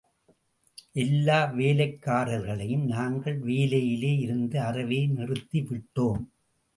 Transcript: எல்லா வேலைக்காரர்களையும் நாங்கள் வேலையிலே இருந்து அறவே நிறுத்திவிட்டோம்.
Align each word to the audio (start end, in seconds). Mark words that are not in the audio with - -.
எல்லா 0.93 1.51
வேலைக்காரர்களையும் 1.51 2.85
நாங்கள் 2.85 3.37
வேலையிலே 3.39 4.17
இருந்து 4.17 4.59
அறவே 4.61 4.99
நிறுத்திவிட்டோம். 5.07 6.23